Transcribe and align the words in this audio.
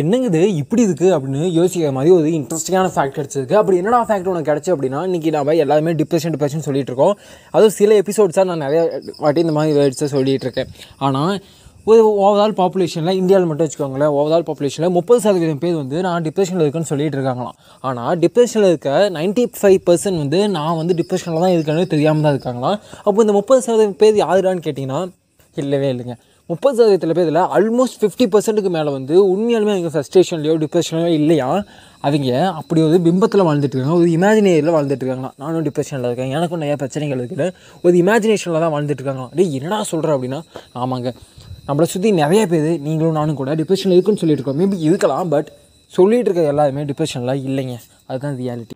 என்னங்க 0.00 0.26
இது 0.30 0.40
இப்படி 0.60 0.82
இருக்குது 0.86 1.08
அப்படின்னு 1.14 1.48
யோசிக்கிற 1.56 1.88
மாதிரி 1.96 2.10
ஒரு 2.18 2.28
இன்ட்ரெஸ்டிங்கான 2.36 2.90
ஃபேக்ட் 2.94 3.16
கிடச்சிருக்கு. 3.16 3.56
அப்படி 3.60 3.78
என்னடா 3.80 3.98
ஃபேக்ட் 4.08 4.30
உனக்கு 4.32 4.48
கிடச்சி 4.50 4.70
அப்படின்னா 4.74 5.00
இன்றைக்கி 5.08 5.30
நம்ம 5.34 5.54
எல்லாருமே 5.64 5.92
டிப்ரெஷன் 5.98 6.32
டிப்ரெஷன் 6.34 6.64
சொல்லிகிட்டு 6.66 6.92
இருக்கோம். 6.92 7.16
அதுவும் 7.54 7.74
சில 7.80 7.98
எபிசோட்ஸாக 8.02 8.44
நான் 8.50 8.64
நிறைய 8.66 8.82
வாட்டி 9.24 9.44
இந்த 9.46 9.54
மாதிரி 9.58 9.74
வேர்ட்ஸை 9.80 10.08
சொல்லிகிட்டு 10.14 10.48
இருக்கேன். 10.48 10.70
ஆனால் 11.08 11.34
ஒரு 11.90 12.02
ஓவரால் 12.24 12.56
பாப்புலேஷனில் 12.62 13.18
இந்தியாவில் 13.20 13.48
மட்டும் 13.50 13.66
வச்சுக்கோங்களேன் 13.68 14.12
ஓவரால் 14.18 14.46
பாப்புலேஷனில் 14.48 14.94
முப்பது 14.96 15.20
சதவீதம் 15.26 15.62
பேர் 15.64 15.78
வந்து 15.82 16.00
நான் 16.08 16.24
டிப்ரெஷனில் 16.26 16.64
இருக்கேன்னு 16.64 16.90
சொல்லிட்டு 16.90 17.18
இருக்காங்களாம். 17.18 17.56
ஆனால் 17.88 18.12
டிப்ரெஷனில் 18.24 18.70
இருக்க 18.72 18.90
நைன்ட்டி 19.18 19.46
ஃபைவ் 19.60 19.80
பர்சன்ட் 19.88 20.20
வந்து 20.24 20.40
நான் 20.58 20.76
வந்து 20.82 20.96
டிப்ரெஷனில் 21.00 21.44
தான் 21.44 21.54
இருக்கேன்னு 21.56 21.86
தெரியாமல் 21.94 22.26
தான் 22.26 22.36
இருக்காங்களாம். 22.36 22.78
அப்போ 23.06 23.18
இந்த 23.26 23.34
முப்பது 23.40 23.62
சதவீதம் 23.68 23.98
பேர் 24.04 24.22
யாருடான்னு 24.26 24.64
கேட்டிங்கன்னா 24.68 25.00
இல்லவே 25.62 25.88
இல்லைங்க. 25.94 26.16
முப்பது 26.52 26.76
சதவீதத்தில் 26.78 27.16
பேரில் 27.18 27.38
ஆல்மோஸ்ட் 27.56 27.98
ஃபிஃப்டி 28.00 28.24
பர்சன்ட்டுக்கு 28.32 28.70
மேலே 28.76 28.90
வந்து 28.96 29.14
உண்மையாலுமே 29.32 29.72
அவங்க 29.74 29.90
ஃப்ரஸ்ட்ரேஷன்லையோ 29.94 30.54
டிப்ரெஷன்லையோ 30.62 31.10
இல்லையா? 31.20 31.46
அவங்க 32.06 32.30
அப்படி 32.60 32.80
ஒரு 32.86 32.96
பிம்பத்தில் 33.06 33.44
வாழ்ந்துட்டு 33.48 33.76
இருக்காங்க. 33.76 33.98
ஒரு 34.00 34.08
இமேஜினேரியில் 34.16 34.72
வாழ்ந்துட்டு 34.76 35.04
இருக்காங்களா? 35.04 35.30
நானும் 35.42 35.64
டிப்ரெஷனில் 35.68 36.06
இருக்கேன். 36.08 36.32
எனக்கும் 36.36 36.62
நிறையா 36.62 36.76
பிரச்சனைகள் 36.82 37.20
இருக்குது. 37.22 37.46
ஒரு 37.84 37.94
இமேஜினேஷனில் 38.02 38.62
தான் 38.64 38.74
வாழ்ந்துட்டு 38.74 39.02
இருக்காங்களாம் 39.02 39.32
டேய் 39.38 39.54
என்னடா 39.58 39.78
சொல்கிறேன் 39.92 40.16
அப்படின்னா 40.16 40.40
ஆமாங்க. 40.82 41.12
நம்மளை 41.68 41.88
சுற்றி 41.94 42.12
நிறைய 42.22 42.42
பேர் 42.52 42.68
நீங்களும் 42.88 43.18
நானும் 43.20 43.40
கூட 43.40 43.54
டிப்ரெஷனில் 43.62 43.96
இருக்குன்னு 43.96 44.22
சொல்லிட்டு 44.24 44.42
இருக்கோம். 44.42 44.60
மேபி 44.62 44.78
இருக்கலாம் 44.88 45.32
பட் 45.34 45.50
சொல்லிகிட்டு 45.98 46.30
இருக்க 46.30 46.52
எல்லாருமே 46.54 46.84
டிப்ரெஷனில் 46.92 47.42
இல்லைங்க. 47.48 47.76
அதுதான் 48.10 48.38
ரியாலிட்டி 48.42 48.74